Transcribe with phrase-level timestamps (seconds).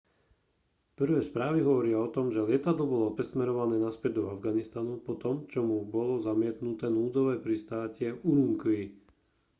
[0.99, 5.59] prvé správy hovoria o tom že lietadlo bolo presmerované naspäť do afganistanu po tom čo
[5.69, 8.79] mu bolo zamietnuté núdzové pristátie v ürümqi